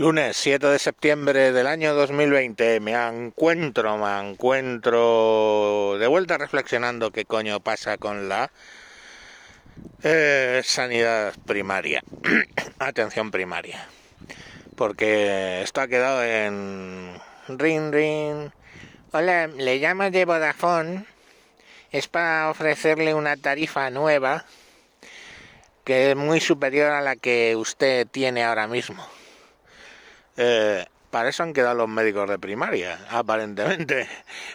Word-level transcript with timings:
Lunes 0.00 0.34
7 0.38 0.66
de 0.66 0.78
septiembre 0.78 1.52
del 1.52 1.66
año 1.66 1.92
2020 1.92 2.80
me 2.80 2.94
encuentro, 2.94 3.98
me 3.98 4.30
encuentro 4.30 5.98
de 5.98 6.06
vuelta 6.06 6.38
reflexionando 6.38 7.10
qué 7.10 7.26
coño 7.26 7.60
pasa 7.60 7.98
con 7.98 8.26
la 8.30 8.50
eh, 10.02 10.62
sanidad 10.64 11.34
primaria, 11.44 12.02
atención 12.78 13.30
primaria, 13.30 13.86
porque 14.74 15.60
esto 15.60 15.82
ha 15.82 15.88
quedado 15.88 16.24
en 16.24 17.20
ring 17.48 17.92
ring. 17.92 18.50
Hola, 19.12 19.48
le 19.48 19.76
llamo 19.80 20.10
de 20.10 20.24
Vodafone, 20.24 21.04
es 21.92 22.08
para 22.08 22.48
ofrecerle 22.48 23.12
una 23.12 23.36
tarifa 23.36 23.90
nueva 23.90 24.46
que 25.84 26.12
es 26.12 26.16
muy 26.16 26.40
superior 26.40 26.90
a 26.90 27.02
la 27.02 27.16
que 27.16 27.54
usted 27.54 28.06
tiene 28.06 28.44
ahora 28.44 28.66
mismo. 28.66 29.06
Eh, 30.42 30.86
para 31.10 31.28
eso 31.28 31.42
han 31.42 31.52
quedado 31.52 31.74
los 31.74 31.88
médicos 31.88 32.26
de 32.26 32.38
primaria, 32.38 32.98
aparentemente. 33.10 34.08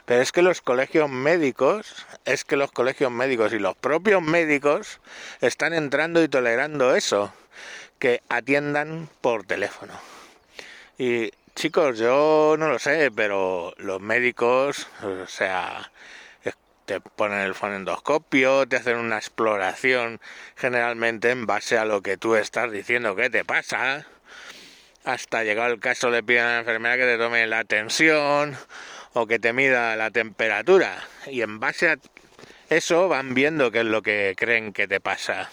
Pero 0.05 0.21
es 0.21 0.31
que 0.31 0.41
los 0.41 0.61
colegios 0.61 1.09
médicos, 1.11 2.07
es 2.25 2.43
que 2.43 2.55
los 2.55 2.71
colegios 2.71 3.11
médicos 3.11 3.53
y 3.53 3.59
los 3.59 3.75
propios 3.77 4.23
médicos 4.23 4.99
están 5.41 5.73
entrando 5.73 6.23
y 6.23 6.27
tolerando 6.27 6.95
eso, 6.95 7.31
que 7.99 8.23
atiendan 8.29 9.09
por 9.21 9.45
teléfono. 9.45 9.93
Y 10.97 11.31
chicos, 11.53 11.99
yo 11.99 12.55
no 12.57 12.67
lo 12.67 12.79
sé, 12.79 13.11
pero 13.15 13.75
los 13.77 14.01
médicos, 14.01 14.87
o 15.03 15.27
sea, 15.27 15.91
te 16.85 16.99
ponen 16.99 17.41
el 17.41 17.53
fonendoscopio, 17.53 18.67
te 18.67 18.77
hacen 18.77 18.97
una 18.97 19.17
exploración 19.17 20.19
generalmente 20.55 21.29
en 21.29 21.45
base 21.45 21.77
a 21.77 21.85
lo 21.85 22.01
que 22.01 22.17
tú 22.17 22.35
estás 22.35 22.71
diciendo 22.71 23.15
que 23.15 23.29
te 23.29 23.45
pasa 23.45 24.07
hasta 25.05 25.43
llegado 25.43 25.71
el 25.71 25.79
caso 25.79 26.09
le 26.09 26.23
piden 26.23 26.43
a 26.43 26.51
la 26.53 26.59
enfermera 26.59 26.97
que 26.97 27.03
te 27.03 27.17
tome 27.17 27.45
la 27.47 27.63
tensión 27.63 28.57
o 29.13 29.27
que 29.27 29.39
te 29.39 29.53
mida 29.53 29.95
la 29.95 30.11
temperatura. 30.11 30.97
Y 31.27 31.41
en 31.41 31.59
base 31.59 31.89
a 31.89 31.97
eso 32.69 33.07
van 33.07 33.33
viendo 33.33 33.71
qué 33.71 33.79
es 33.79 33.85
lo 33.85 34.01
que 34.01 34.33
creen 34.35 34.73
que 34.73 34.87
te 34.87 34.99
pasa. 34.99 35.51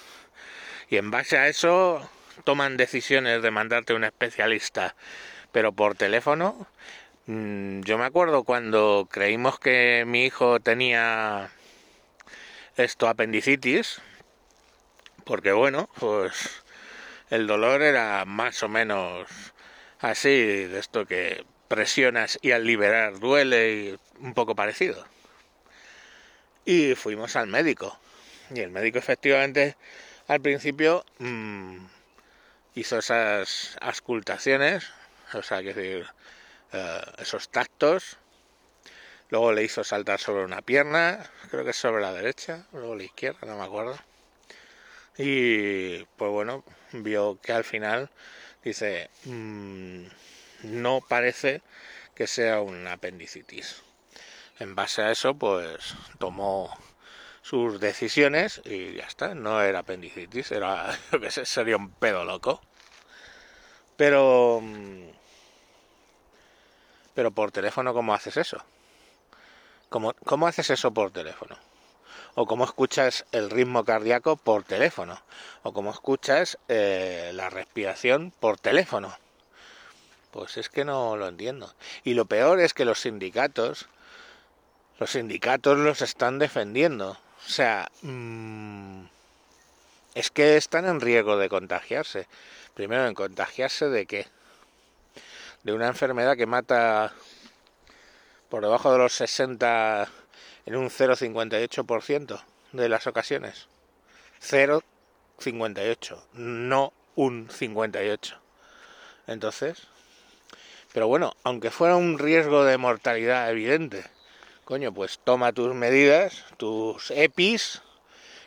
Y 0.89 0.97
en 0.97 1.11
base 1.11 1.37
a 1.37 1.49
eso 1.49 2.09
toman 2.45 2.77
decisiones 2.77 3.43
de 3.43 3.51
mandarte 3.51 3.93
a 3.93 3.97
un 3.97 4.05
especialista. 4.05 4.95
Pero 5.53 5.73
por 5.73 5.95
teléfono 5.97 6.67
mm, 7.27 7.83
yo 7.83 7.99
me 7.99 8.07
acuerdo 8.07 8.45
cuando 8.45 9.07
creímos 9.11 9.59
que 9.59 10.05
mi 10.07 10.25
hijo 10.25 10.61
tenía 10.61 11.51
esto 12.77 13.07
apendicitis 13.07 14.01
porque 15.25 15.53
bueno 15.53 15.91
pues 15.99 16.62
el 17.33 17.47
dolor 17.47 17.81
era 17.81 18.27
más 18.27 18.63
o 18.63 18.69
menos 18.69 19.27
así, 20.01 20.29
de 20.67 20.79
esto 20.79 21.07
que 21.07 21.47
presionas 21.67 22.39
y 22.43 22.51
al 22.51 22.67
liberar 22.67 23.21
duele 23.21 23.73
y 23.73 23.99
un 24.19 24.35
poco 24.35 24.55
parecido. 24.55 25.07
Y 26.67 26.95
fuimos 26.95 27.35
al 27.37 27.47
médico. 27.47 27.99
Y 28.55 28.61
el 28.61 28.71
médico 28.71 28.99
efectivamente 28.99 29.79
al 30.29 30.43
principio 30.43 31.07
mmm, 31.21 31.79
hizo 32.75 32.99
esas 32.99 33.79
auscultaciones, 33.81 34.91
o 35.33 35.43
sea, 35.43 35.63
que 35.63 35.73
decir, 35.73 36.07
uh, 36.75 37.23
esos 37.23 37.49
tactos. 37.49 38.19
Luego 39.31 39.53
le 39.53 39.65
hizo 39.65 39.85
saltar 39.85 40.21
sobre 40.21 40.45
una 40.45 40.61
pierna, 40.61 41.31
creo 41.51 41.65
que 41.65 41.73
sobre 41.73 42.03
la 42.03 42.13
derecha, 42.13 42.67
luego 42.73 42.95
la 42.95 43.05
izquierda, 43.05 43.47
no 43.47 43.57
me 43.57 43.65
acuerdo 43.65 44.12
y 45.19 46.05
pues 46.17 46.31
bueno, 46.31 46.65
vio 46.93 47.39
que 47.41 47.53
al 47.53 47.65
final 47.65 48.11
dice, 48.65 49.11
mmm, 49.25 50.05
no 50.65 51.01
parece 51.07 51.63
que 52.15 52.27
sea 52.27 52.61
un 52.61 52.87
apendicitis. 52.87 53.83
En 54.59 54.75
base 54.75 55.03
a 55.03 55.11
eso, 55.11 55.35
pues 55.35 55.95
tomó 56.19 56.73
sus 57.43 57.81
decisiones 57.81 58.63
y 58.65 58.95
ya 58.95 59.05
está, 59.05 59.35
no 59.35 59.61
era 59.63 59.81
apendicitis, 59.81 60.53
era, 60.53 60.97
sería 61.45 61.77
un 61.77 61.91
pedo 61.91 62.25
loco. 62.25 62.61
Pero, 63.97 64.61
mm, 64.63 65.11
pero 67.15 67.31
por 67.31 67.53
teléfono, 67.53 67.93
¿cómo 67.95 68.15
haces 68.15 68.37
eso? 68.37 68.65
¿Cómo, 69.89 70.15
cómo 70.25 70.47
haces 70.47 70.71
eso 70.71 70.93
por 70.93 71.11
teléfono? 71.11 71.57
O 72.35 72.47
cómo 72.47 72.65
escuchas 72.65 73.25
el 73.33 73.51
ritmo 73.51 73.85
cardíaco 73.85 74.37
por 74.37 74.65
teléfono, 74.65 75.21
o 75.63 75.73
cómo 75.73 75.91
escuchas 75.91 76.59
eh, 76.69 77.31
la 77.35 77.51
respiración 77.51 78.33
por 78.41 78.59
teléfono. 78.59 79.17
Pues 80.31 80.57
es 80.57 80.71
que 80.71 80.85
no 80.85 81.17
lo 81.17 81.29
entiendo. 81.29 81.75
Y 82.05 82.15
lo 82.15 82.25
peor 82.25 82.61
es 82.61 82.73
que 82.73 82.87
los 82.87 83.01
sindicatos, 83.01 83.87
los 84.99 85.11
sindicatos 85.11 85.77
los 85.77 86.01
están 86.01 86.39
defendiendo. 86.39 87.11
O 87.47 87.51
sea, 87.51 87.91
mmm, 88.01 89.05
es 90.15 90.31
que 90.31 90.57
están 90.57 90.87
en 90.87 91.01
riesgo 91.01 91.37
de 91.37 91.51
contagiarse. 91.51 92.27
Primero, 92.75 93.07
en 93.07 93.15
contagiarse 93.15 93.91
de 93.91 94.07
qué? 94.07 94.27
De 95.65 95.75
una 95.75 95.89
enfermedad 95.89 96.37
que 96.37 96.47
mata 96.47 97.13
por 98.49 98.63
debajo 98.63 98.91
de 98.91 98.99
los 98.99 99.13
60 99.13 100.09
en 100.67 100.77
un 100.77 100.89
0,58% 100.91 102.43
de 102.73 102.89
las 102.89 103.07
ocasiones. 103.07 103.69
0,58, 104.41 106.23
no 106.35 106.93
un 107.15 107.49
58. 107.51 108.39
Entonces, 109.27 109.87
pero 110.93 111.09
bueno, 111.09 111.35
aunque 111.43 111.71
fuera 111.71 111.97
un 111.97 112.19
riesgo 112.19 112.65
de 112.65 112.77
mortalidad 112.77 113.51
evidente, 113.51 114.05
coño, 114.65 114.93
pues 114.93 115.21
toma 115.23 115.53
tus 115.53 115.75
medidas, 115.75 116.45
tus 116.57 117.11
EPIs 117.11 117.83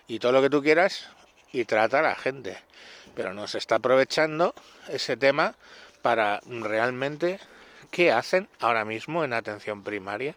y 0.08 0.20
todo 0.20 0.32
lo 0.32 0.42
que 0.42 0.50
tú 0.50 0.62
quieras 0.62 1.10
y 1.52 1.66
trata 1.66 2.00
a 2.00 2.04
la 2.04 2.16
gente. 2.16 2.58
Pero 3.16 3.34
no 3.34 3.48
se 3.48 3.58
está 3.58 3.76
aprovechando 3.76 4.54
ese 4.90 5.18
tema 5.18 5.56
para 6.02 6.42
realmente 6.46 7.40
qué 7.90 8.12
hacen 8.12 8.48
ahora 8.60 8.86
mismo 8.86 9.24
en 9.24 9.34
atención 9.34 9.84
primaria 9.84 10.36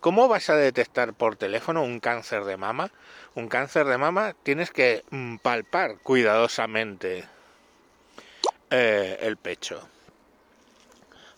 ¿Cómo 0.00 0.28
vas 0.28 0.48
a 0.48 0.56
detectar 0.56 1.12
por 1.12 1.36
teléfono 1.36 1.82
un 1.82 2.00
cáncer 2.00 2.44
de 2.44 2.56
mama? 2.56 2.90
Un 3.34 3.48
cáncer 3.48 3.84
de 3.84 3.98
mama 3.98 4.34
tienes 4.42 4.70
que 4.70 5.04
mm, 5.10 5.36
palpar 5.36 5.98
cuidadosamente 5.98 7.28
eh, 8.70 9.18
el 9.20 9.36
pecho. 9.36 9.86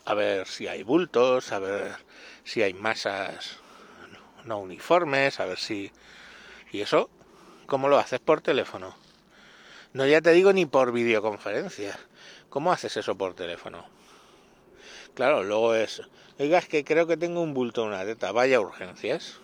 A 0.05 0.15
ver 0.15 0.47
si 0.47 0.69
hay 0.69 0.85
bultos, 0.85 1.51
a 1.51 1.59
ver 1.59 1.97
si 2.45 2.63
hay 2.63 2.73
masas 2.73 3.59
no 4.45 4.59
uniformes, 4.61 5.41
a 5.41 5.47
ver 5.47 5.59
si... 5.59 5.91
¿Y 6.71 6.83
eso? 6.83 7.11
¿Cómo 7.67 7.89
lo 7.89 7.99
haces 7.99 8.21
por 8.21 8.43
teléfono? 8.43 8.95
No 9.93 10.07
ya 10.07 10.21
te 10.21 10.31
digo 10.31 10.53
ni 10.53 10.67
por 10.67 10.93
videoconferencia. 10.93 11.99
¿Cómo 12.49 12.71
haces 12.71 12.97
eso 12.97 13.17
por 13.17 13.35
teléfono? 13.35 13.85
Claro, 15.15 15.43
luego 15.43 15.75
es, 15.75 16.03
oiga, 16.39 16.59
es 16.59 16.69
que 16.69 16.85
creo 16.85 17.07
que 17.07 17.17
tengo 17.17 17.43
un 17.43 17.53
bulto 17.53 17.83
en 17.83 17.89
una 17.89 18.05
teta, 18.05 18.33
vaya 18.33 18.61
urgencias. 18.61 19.39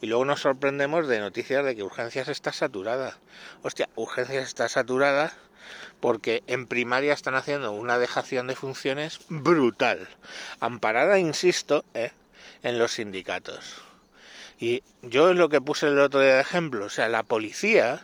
Y 0.00 0.06
luego 0.06 0.24
nos 0.24 0.40
sorprendemos 0.40 1.06
de 1.06 1.20
noticias 1.20 1.64
de 1.64 1.76
que 1.76 1.82
urgencias 1.82 2.28
está 2.28 2.52
saturada. 2.52 3.16
Hostia, 3.62 3.88
urgencias 3.94 4.48
está 4.48 4.68
saturada 4.68 5.32
porque 6.00 6.42
en 6.46 6.66
primaria 6.66 7.12
están 7.12 7.34
haciendo 7.34 7.72
una 7.72 7.98
dejación 7.98 8.46
de 8.46 8.56
funciones 8.56 9.20
brutal, 9.28 10.08
amparada, 10.60 11.18
insisto, 11.18 11.84
¿eh? 11.94 12.12
en 12.62 12.78
los 12.78 12.92
sindicatos. 12.92 13.76
Y 14.58 14.82
yo 15.02 15.30
es 15.30 15.36
lo 15.36 15.48
que 15.48 15.60
puse 15.60 15.86
el 15.86 15.98
otro 15.98 16.20
día 16.20 16.34
de 16.34 16.40
ejemplo, 16.40 16.86
o 16.86 16.90
sea, 16.90 17.08
la 17.08 17.22
policía, 17.22 18.02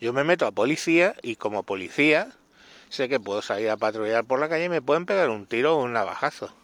yo 0.00 0.12
me 0.12 0.24
meto 0.24 0.46
a 0.46 0.52
policía 0.52 1.14
y 1.22 1.36
como 1.36 1.62
policía 1.62 2.32
sé 2.88 3.08
que 3.08 3.20
puedo 3.20 3.42
salir 3.42 3.70
a 3.70 3.76
patrullar 3.76 4.24
por 4.24 4.38
la 4.38 4.48
calle 4.48 4.64
y 4.64 4.68
me 4.68 4.82
pueden 4.82 5.06
pegar 5.06 5.30
un 5.30 5.46
tiro 5.46 5.76
o 5.76 5.82
un 5.82 5.92
navajazo. 5.92 6.54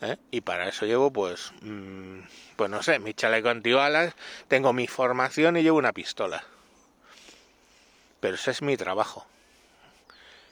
¿eh? 0.00 0.16
Y 0.30 0.40
para 0.40 0.68
eso 0.68 0.86
llevo, 0.86 1.12
pues, 1.12 1.52
mmm, 1.62 2.20
pues 2.56 2.70
no 2.70 2.82
sé, 2.82 2.98
mi 2.98 3.14
chaleco 3.14 3.48
antibalas, 3.48 4.14
tengo 4.48 4.72
mi 4.72 4.86
formación 4.86 5.56
y 5.56 5.62
llevo 5.62 5.78
una 5.78 5.92
pistola. 5.92 6.44
Pero 8.20 8.34
ese 8.34 8.50
es 8.50 8.62
mi 8.62 8.76
trabajo. 8.76 9.26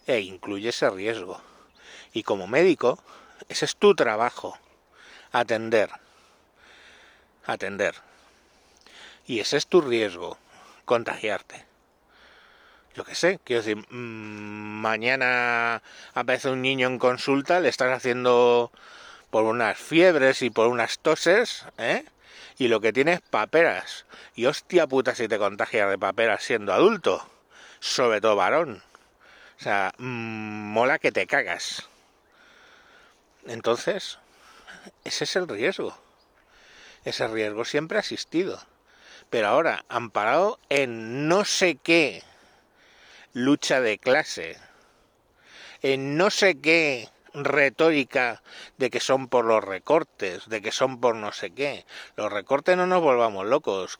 E 0.06 0.20
incluye 0.20 0.70
ese 0.70 0.88
riesgo. 0.88 1.40
Y 2.12 2.22
como 2.22 2.46
médico, 2.46 2.98
ese 3.48 3.66
es 3.66 3.76
tu 3.76 3.94
trabajo. 3.94 4.58
Atender. 5.32 5.90
Atender. 7.44 7.94
Y 9.26 9.40
ese 9.40 9.58
es 9.58 9.66
tu 9.66 9.82
riesgo. 9.82 10.38
Contagiarte 10.86 11.67
yo 12.98 13.04
qué 13.04 13.14
sé, 13.14 13.38
quiero 13.44 13.62
decir, 13.62 13.76
mmm, 13.90 14.80
mañana 14.80 15.84
aparece 16.14 16.50
un 16.50 16.62
niño 16.62 16.88
en 16.88 16.98
consulta, 16.98 17.60
le 17.60 17.68
estás 17.68 17.96
haciendo 17.96 18.72
por 19.30 19.44
unas 19.44 19.78
fiebres 19.78 20.42
y 20.42 20.50
por 20.50 20.66
unas 20.66 20.98
toses, 20.98 21.64
¿eh? 21.78 22.04
Y 22.58 22.66
lo 22.66 22.80
que 22.80 22.92
tienes 22.92 23.20
paperas. 23.20 24.04
Y 24.34 24.46
hostia 24.46 24.88
puta 24.88 25.14
si 25.14 25.28
te 25.28 25.38
contagias 25.38 25.88
de 25.88 25.96
paperas 25.96 26.42
siendo 26.42 26.72
adulto, 26.72 27.24
sobre 27.78 28.20
todo 28.20 28.34
varón. 28.34 28.82
O 29.60 29.62
sea, 29.62 29.92
mm, 29.98 30.72
mola 30.72 30.98
que 30.98 31.12
te 31.12 31.28
cagas. 31.28 31.88
Entonces, 33.46 34.18
ese 35.04 35.22
es 35.22 35.36
el 35.36 35.46
riesgo. 35.46 35.96
Ese 37.04 37.28
riesgo 37.28 37.64
siempre 37.64 37.98
ha 37.98 38.00
existido. 38.00 38.60
Pero 39.30 39.46
ahora, 39.46 39.84
amparado 39.88 40.58
en 40.68 41.28
no 41.28 41.44
sé 41.44 41.76
qué 41.76 42.24
lucha 43.32 43.80
de 43.80 43.98
clase, 43.98 44.56
en 45.82 46.16
no 46.16 46.30
sé 46.30 46.60
qué 46.60 47.08
retórica 47.34 48.42
de 48.76 48.90
que 48.90 49.00
son 49.00 49.28
por 49.28 49.44
los 49.44 49.62
recortes, 49.62 50.48
de 50.48 50.62
que 50.62 50.72
son 50.72 51.00
por 51.00 51.14
no 51.14 51.32
sé 51.32 51.50
qué. 51.50 51.84
Los 52.16 52.32
recortes 52.32 52.76
no 52.76 52.86
nos 52.86 53.02
volvamos 53.02 53.46
locos. 53.46 53.98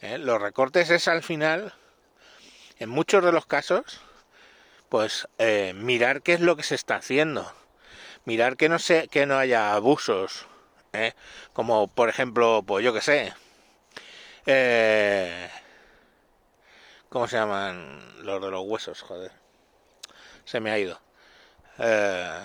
¿eh? 0.00 0.18
Los 0.18 0.40
recortes 0.40 0.90
es 0.90 1.08
al 1.08 1.22
final, 1.22 1.74
en 2.78 2.88
muchos 2.88 3.24
de 3.24 3.32
los 3.32 3.46
casos, 3.46 4.00
pues 4.88 5.28
eh, 5.38 5.72
mirar 5.74 6.22
qué 6.22 6.34
es 6.34 6.40
lo 6.40 6.56
que 6.56 6.62
se 6.62 6.74
está 6.74 6.96
haciendo. 6.96 7.52
Mirar 8.24 8.56
que 8.56 8.68
no, 8.68 8.78
se, 8.78 9.08
que 9.08 9.26
no 9.26 9.38
haya 9.38 9.74
abusos. 9.74 10.46
¿eh? 10.92 11.12
Como 11.52 11.88
por 11.88 12.08
ejemplo, 12.08 12.62
pues 12.66 12.84
yo 12.84 12.92
que 12.92 13.00
sé. 13.00 13.32
¿Cómo 17.14 17.28
se 17.28 17.36
llaman 17.36 18.00
los 18.24 18.42
de 18.42 18.50
los 18.50 18.64
huesos? 18.66 19.00
Joder. 19.02 19.30
Se 20.44 20.58
me 20.58 20.72
ha 20.72 20.80
ido. 20.80 21.00
Eh, 21.78 22.42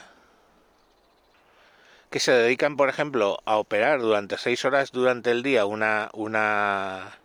que 2.11 2.19
se 2.19 2.31
dedican, 2.33 2.77
por 2.77 2.87
ejemplo, 2.87 3.39
a 3.45 3.57
operar 3.57 3.99
durante 3.99 4.37
seis 4.37 4.63
horas 4.65 4.91
durante 4.91 5.31
el 5.31 5.41
día 5.41 5.65
una, 5.65 6.11
una, 6.13 7.17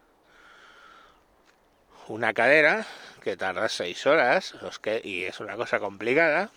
una 2.08 2.32
cadera 2.32 2.86
que 3.22 3.36
tarda 3.36 3.68
seis 3.68 4.06
horas 4.06 4.54
los 4.62 4.78
que, 4.78 5.02
y 5.04 5.24
es 5.24 5.38
una 5.38 5.56
cosa 5.56 5.80
complicada. 5.80 6.48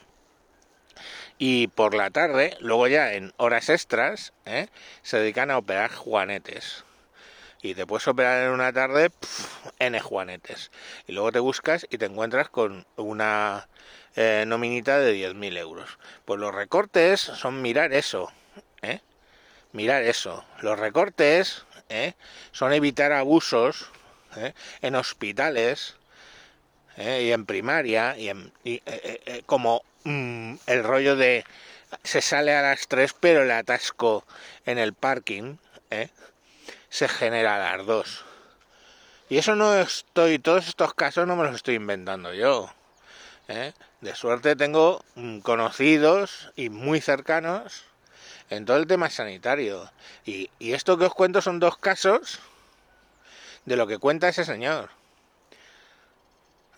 Y 1.37 1.67
por 1.67 1.95
la 1.95 2.11
tarde, 2.11 2.55
luego 2.61 2.87
ya 2.87 3.11
en 3.11 3.33
horas 3.35 3.67
extras, 3.67 4.31
¿eh? 4.45 4.69
se 5.01 5.19
dedican 5.19 5.51
a 5.51 5.57
operar 5.57 5.91
juanetes. 5.91 6.85
Y 7.61 7.73
te 7.73 7.85
puedes 7.85 8.07
operar 8.07 8.43
en 8.43 8.51
una 8.51 8.71
tarde 8.71 9.11
N 9.79 9.99
juanetes. 9.99 10.71
Y 11.07 11.13
luego 11.13 11.31
te 11.31 11.39
buscas 11.39 11.87
y 11.89 11.97
te 11.97 12.05
encuentras 12.05 12.49
con 12.49 12.85
una 12.95 13.67
eh, 14.15 14.45
nominita 14.47 14.99
de 14.99 15.15
10.000 15.15 15.57
euros. 15.57 15.97
Pues 16.25 16.39
los 16.39 16.53
recortes 16.53 17.21
son 17.21 17.61
mirar 17.61 17.93
eso, 17.93 18.31
¿eh? 18.81 19.01
Mirar 19.73 20.03
eso. 20.03 20.43
Los 20.61 20.79
recortes 20.79 21.65
¿eh? 21.89 22.13
son 22.51 22.73
evitar 22.73 23.11
abusos 23.11 23.91
¿eh? 24.35 24.53
en 24.81 24.95
hospitales 24.95 25.95
y 26.97 27.31
en 27.31 27.45
primaria 27.45 28.17
y, 28.17 28.29
en, 28.29 28.51
como 29.45 29.83
mm, 30.03 30.55
el 30.65 30.83
rollo 30.83 31.15
de 31.15 31.45
se 32.03 32.21
sale 32.21 32.55
a 32.55 32.63
las 32.63 32.87
3 32.87 33.13
pero 33.19 33.43
el 33.43 33.51
atasco 33.51 34.25
en 34.65 34.79
el 34.79 34.93
parking 34.93 35.57
se 36.97 37.07
genera 37.07 37.59
las 37.59 37.85
2. 37.85 38.25
Y 39.29 39.37
eso 39.37 39.55
no 39.55 39.75
estoy, 39.75 40.39
todos 40.39 40.67
estos 40.67 40.95
casos 40.95 41.27
no 41.27 41.35
me 41.35 41.43
los 41.43 41.53
estoy 41.53 41.75
inventando 41.75 42.33
yo. 42.33 42.73
¿eh? 43.47 43.73
De 44.01 44.15
suerte 44.15 44.55
tengo 44.55 45.05
mm, 45.13 45.41
conocidos 45.41 46.51
y 46.55 46.69
muy 46.69 46.99
cercanos 46.99 47.83
en 48.49 48.65
todo 48.65 48.77
el 48.77 48.87
tema 48.87 49.11
sanitario. 49.11 49.91
Y, 50.25 50.49
esto 50.59 50.97
que 50.97 51.05
os 51.05 51.13
cuento 51.13 51.39
son 51.39 51.59
dos 51.59 51.77
casos 51.77 52.39
de 53.65 53.75
lo 53.75 53.85
que 53.85 53.99
cuenta 53.99 54.29
ese 54.29 54.43
señor. 54.43 54.89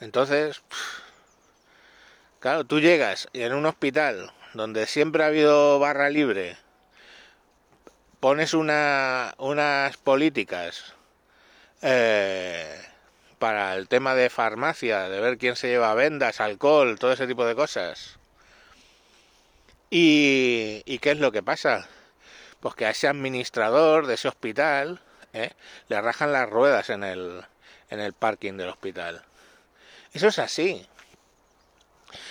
Entonces, 0.02 0.62
claro, 2.42 2.66
tú 2.66 2.82
llegas 2.82 3.30
en 3.32 3.54
un 3.54 3.66
hospital 3.66 4.34
donde 4.54 4.86
siempre 4.86 5.24
ha 5.24 5.28
habido 5.28 5.80
barra 5.80 6.10
libre, 6.10 6.58
pones 8.20 8.54
una, 8.54 9.34
unas 9.38 9.98
políticas 9.98 10.94
eh, 11.82 12.82
para 13.38 13.76
el 13.76 13.88
tema 13.88 14.16
de 14.16 14.30
farmacia, 14.30 15.10
de 15.10 15.20
ver 15.20 15.38
quién 15.38 15.56
se 15.56 15.70
lleva 15.70 15.94
vendas, 15.94 16.42
alcohol, 16.42 17.00
todo 17.00 17.14
ese 17.14 17.28
tipo 17.28 17.46
de 17.46 17.56
cosas. 17.56 18.20
¿Y, 19.90 21.00
qué 21.00 21.12
es 21.12 21.20
lo 21.20 21.32
que 21.32 21.42
pasa? 21.42 21.88
Pues 22.60 22.76
que 22.76 22.86
a 22.86 22.92
ese 22.92 23.08
administrador 23.08 24.06
de 24.06 24.16
ese 24.16 24.28
hospital 24.28 25.02
¿eh? 25.34 25.52
le 25.88 26.02
rajan 26.02 26.34
las 26.34 26.50
ruedas 26.50 26.90
en 26.90 27.04
el, 27.04 27.44
en 27.90 28.00
el 28.00 28.14
parking 28.14 28.54
del 28.54 28.70
hospital. 28.70 29.24
Eso 30.14 30.28
es 30.28 30.40
así. 30.40 30.88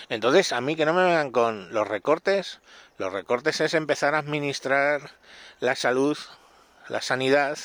Entonces, 0.08 0.52
a 0.52 0.60
mí 0.60 0.76
que 0.76 0.84
no 0.84 0.92
me 0.92 1.04
vengan 1.04 1.30
con 1.30 1.72
los 1.72 1.88
recortes, 1.88 2.60
los 2.98 3.12
recortes 3.12 3.60
es 3.60 3.74
empezar 3.74 4.14
a 4.14 4.18
administrar 4.18 5.12
la 5.60 5.76
salud, 5.76 6.18
la 6.88 7.00
sanidad, 7.00 7.56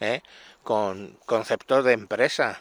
¿eh? 0.00 0.22
con 0.64 1.16
conceptos 1.24 1.84
de 1.84 1.92
empresa. 1.92 2.60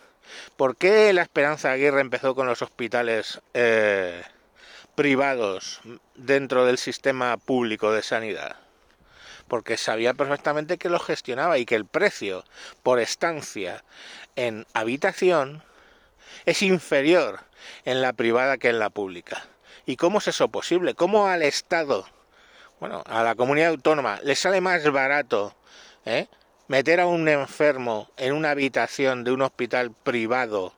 ¿Por 0.55 0.77
qué 0.77 1.11
la 1.13 1.23
Esperanza 1.23 1.71
Aguirre 1.71 1.99
empezó 1.99 2.35
con 2.35 2.47
los 2.47 2.61
hospitales 2.61 3.41
eh, 3.55 4.23
privados 4.95 5.81
dentro 6.15 6.65
del 6.65 6.77
sistema 6.77 7.37
público 7.37 7.91
de 7.91 8.03
sanidad? 8.03 8.55
Porque 9.47 9.75
sabía 9.75 10.13
perfectamente 10.13 10.77
que 10.77 10.89
lo 10.89 10.99
gestionaba 10.99 11.57
y 11.57 11.65
que 11.65 11.75
el 11.75 11.85
precio 11.85 12.45
por 12.83 12.99
estancia 12.99 13.83
en 14.35 14.65
habitación 14.73 15.63
es 16.45 16.61
inferior 16.61 17.41
en 17.83 18.01
la 18.01 18.13
privada 18.13 18.57
que 18.57 18.69
en 18.69 18.79
la 18.79 18.91
pública. 18.91 19.43
¿Y 19.85 19.95
cómo 19.95 20.19
es 20.19 20.27
eso 20.27 20.49
posible? 20.49 20.93
¿Cómo 20.93 21.27
al 21.27 21.41
Estado, 21.41 22.05
bueno, 22.79 23.03
a 23.05 23.23
la 23.23 23.35
comunidad 23.35 23.69
autónoma, 23.69 24.19
le 24.23 24.35
sale 24.35 24.61
más 24.61 24.89
barato 24.91 25.55
¿eh? 26.05 26.27
meter 26.67 26.99
a 26.99 27.07
un 27.07 27.27
enfermo 27.27 28.09
en 28.17 28.33
una 28.33 28.51
habitación 28.51 29.23
de 29.23 29.31
un 29.31 29.41
hospital 29.41 29.91
privado 29.91 30.73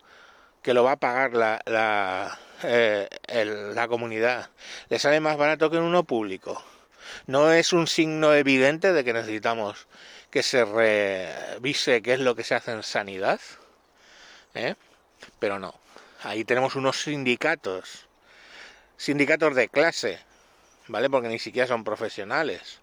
que 0.61 0.73
lo 0.73 0.83
va 0.83 0.93
a 0.93 0.97
pagar 0.97 1.33
la, 1.33 1.61
la, 1.65 2.39
eh, 2.63 3.09
la 3.75 3.87
comunidad, 3.87 4.49
le 4.89 4.97
sale 4.97 5.19
más 5.19 5.37
barato 5.37 5.69
que 5.69 5.77
en 5.77 5.83
uno 5.83 6.03
público. 6.03 6.63
No 7.27 7.51
es 7.51 7.73
un 7.73 7.87
signo 7.87 8.33
evidente 8.33 8.93
de 8.93 9.03
que 9.03 9.13
necesitamos 9.13 9.87
que 10.31 10.41
se 10.41 10.65
revise 10.65 12.01
qué 12.01 12.13
es 12.13 12.19
lo 12.19 12.35
que 12.35 12.43
se 12.43 12.55
hace 12.55 12.71
en 12.71 12.81
sanidad, 12.81 13.39
¿eh? 14.55 14.75
pero 15.39 15.59
no. 15.59 15.75
Ahí 16.23 16.45
tenemos 16.45 16.75
unos 16.75 17.03
sindicatos, 17.03 18.07
sindicatos 19.03 19.53
de 19.53 19.67
clase, 19.67 20.17
¿vale? 20.87 21.09
Porque 21.09 21.27
ni 21.27 21.37
siquiera 21.37 21.67
son 21.67 21.83
profesionales 21.83 22.79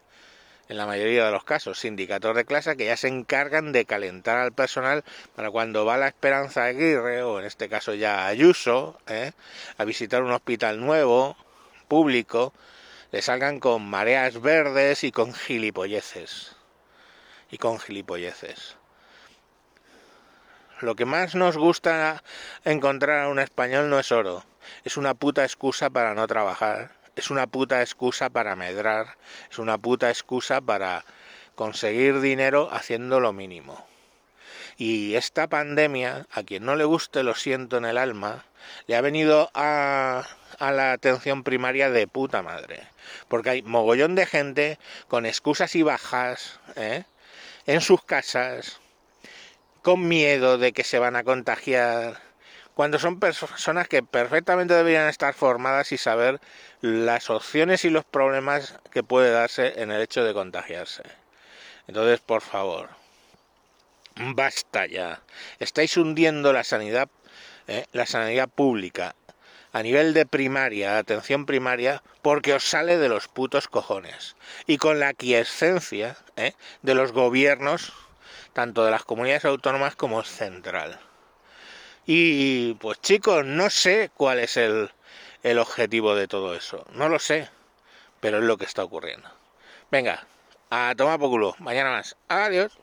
en 0.68 0.76
la 0.76 0.84
mayoría 0.84 1.24
de 1.24 1.30
los 1.32 1.44
casos, 1.44 1.80
sindicatos 1.80 2.36
de 2.36 2.44
clase 2.44 2.76
que 2.76 2.84
ya 2.84 2.96
se 2.98 3.08
encargan 3.08 3.72
de 3.72 3.86
calentar 3.86 4.36
al 4.36 4.52
personal 4.52 5.02
para 5.34 5.50
cuando 5.50 5.86
va 5.86 5.96
la 5.96 6.08
Esperanza 6.08 6.64
Aguirre, 6.64 7.22
o 7.22 7.40
en 7.40 7.46
este 7.46 7.70
caso 7.70 7.94
ya 7.94 8.26
Ayuso, 8.26 8.98
¿eh? 9.08 9.32
a 9.78 9.84
visitar 9.84 10.22
un 10.22 10.32
hospital 10.32 10.78
nuevo, 10.78 11.38
público, 11.88 12.52
le 13.12 13.22
salgan 13.22 13.58
con 13.58 13.88
mareas 13.88 14.42
verdes 14.42 15.04
y 15.04 15.12
con 15.12 15.32
gilipolleces. 15.32 16.54
Y 17.50 17.56
con 17.56 17.80
gilipolleces. 17.80 18.76
Lo 20.80 20.94
que 20.96 21.06
más 21.06 21.34
nos 21.34 21.56
gusta 21.56 22.22
encontrar 22.64 23.22
a 23.22 23.28
un 23.28 23.38
español 23.38 23.88
no 23.88 23.98
es 23.98 24.12
oro, 24.12 24.44
es 24.84 24.96
una 24.96 25.14
puta 25.14 25.44
excusa 25.44 25.90
para 25.90 26.14
no 26.14 26.26
trabajar 26.26 27.00
es 27.16 27.30
una 27.30 27.46
puta 27.46 27.82
excusa 27.82 28.30
para 28.30 28.56
medrar, 28.56 29.16
es 29.50 29.58
una 29.58 29.78
puta 29.78 30.08
excusa 30.08 30.60
para 30.60 31.04
conseguir 31.54 32.20
dinero 32.20 32.70
haciendo 32.72 33.20
lo 33.20 33.32
mínimo. 33.32 33.86
Y 34.78 35.14
esta 35.14 35.46
pandemia, 35.46 36.26
a 36.32 36.42
quien 36.42 36.64
no 36.64 36.74
le 36.76 36.84
guste, 36.84 37.22
lo 37.22 37.34
siento 37.34 37.76
en 37.76 37.84
el 37.84 37.98
alma, 37.98 38.46
le 38.86 38.96
ha 38.96 39.02
venido 39.02 39.50
a, 39.52 40.26
a 40.58 40.72
la 40.72 40.92
atención 40.92 41.42
primaria 41.42 41.90
de 41.90 42.06
puta 42.06 42.40
madre. 42.42 42.88
Porque 43.28 43.50
hay 43.50 43.62
mogollón 43.62 44.14
de 44.14 44.24
gente 44.24 44.78
con 45.08 45.26
excusas 45.26 45.74
y 45.76 45.82
bajas 45.82 46.60
¿eh? 46.76 47.04
en 47.66 47.82
sus 47.82 48.02
casas, 48.02 48.80
con 49.82 50.08
miedo 50.08 50.56
de 50.56 50.72
que 50.72 50.84
se 50.84 50.98
van 50.98 51.16
a 51.16 51.24
contagiar, 51.24 52.29
cuando 52.80 52.98
son 52.98 53.20
personas 53.20 53.88
que 53.88 54.02
perfectamente 54.02 54.72
deberían 54.72 55.06
estar 55.06 55.34
formadas 55.34 55.92
y 55.92 55.98
saber 55.98 56.40
las 56.80 57.28
opciones 57.28 57.84
y 57.84 57.90
los 57.90 58.06
problemas 58.06 58.78
que 58.90 59.02
puede 59.02 59.30
darse 59.30 59.82
en 59.82 59.90
el 59.90 60.00
hecho 60.00 60.24
de 60.24 60.32
contagiarse. 60.32 61.02
Entonces, 61.88 62.20
por 62.20 62.40
favor, 62.40 62.88
basta 64.16 64.86
ya. 64.86 65.20
Estáis 65.58 65.98
hundiendo 65.98 66.54
la 66.54 66.64
sanidad, 66.64 67.10
eh, 67.68 67.84
la 67.92 68.06
sanidad 68.06 68.48
pública 68.48 69.14
a 69.74 69.82
nivel 69.82 70.14
de 70.14 70.24
primaria, 70.24 70.96
atención 70.96 71.44
primaria, 71.44 72.02
porque 72.22 72.54
os 72.54 72.64
sale 72.64 72.96
de 72.96 73.10
los 73.10 73.28
putos 73.28 73.68
cojones. 73.68 74.36
Y 74.66 74.78
con 74.78 75.00
la 75.00 75.12
quiescencia 75.12 76.16
eh, 76.36 76.54
de 76.80 76.94
los 76.94 77.12
gobiernos, 77.12 77.92
tanto 78.54 78.86
de 78.86 78.90
las 78.90 79.04
comunidades 79.04 79.44
autónomas 79.44 79.96
como 79.96 80.24
central. 80.24 80.98
Y 82.06 82.74
pues 82.74 83.00
chicos, 83.00 83.44
no 83.44 83.70
sé 83.70 84.10
cuál 84.14 84.38
es 84.38 84.56
el, 84.56 84.90
el 85.42 85.58
objetivo 85.58 86.14
de 86.14 86.28
todo 86.28 86.54
eso? 86.54 86.84
No 86.92 87.08
lo 87.08 87.18
sé, 87.18 87.48
pero 88.20 88.38
es 88.38 88.44
lo 88.44 88.56
que 88.56 88.64
está 88.64 88.84
ocurriendo. 88.84 89.28
Venga, 89.90 90.26
a 90.70 90.94
tomar 90.96 91.18
por 91.18 91.30
culo. 91.30 91.56
Mañana 91.58 91.90
más. 91.90 92.16
Adiós. 92.28 92.78